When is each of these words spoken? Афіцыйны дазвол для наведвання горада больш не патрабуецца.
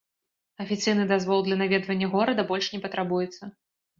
Афіцыйны 0.63 1.03
дазвол 1.11 1.43
для 1.47 1.57
наведвання 1.61 2.07
горада 2.15 2.45
больш 2.53 2.71
не 2.77 2.79
патрабуецца. 2.87 3.43